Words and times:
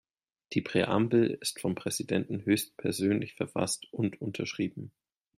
Die 0.53 0.63
Präambel 0.63 1.37
ist 1.41 1.59
vom 1.59 1.75
Präsidenten 1.75 2.43
höchstpersönlich 2.43 3.35
verfasst 3.35 3.85
und 3.93 4.19
unterschrieben. 4.19 4.91